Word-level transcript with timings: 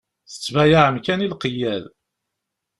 Tettbayaεem 0.29 0.97
kan 1.05 1.23
i 1.25 1.27
lqeyyad. 1.31 1.83